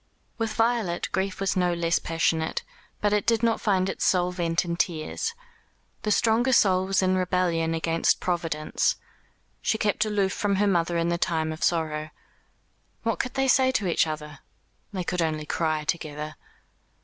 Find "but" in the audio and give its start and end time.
3.01-3.13